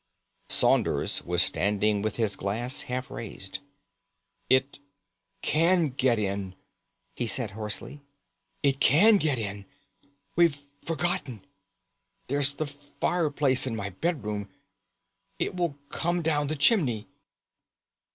[0.49, 3.59] Saunders was standing with his glass half raised.
[4.49, 4.79] "It
[5.43, 6.55] can get in,"
[7.13, 8.01] he said hoarsely;
[8.63, 9.67] "it can get in!
[10.35, 11.45] We've forgotten.
[12.29, 14.49] There's the fireplace in my bedroom.
[15.37, 17.05] It will come down the chimney."